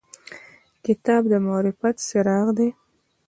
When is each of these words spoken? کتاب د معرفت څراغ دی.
کتاب 0.85 1.21
د 1.31 1.33
معرفت 1.47 1.95
څراغ 2.07 2.47
دی. 2.57 2.69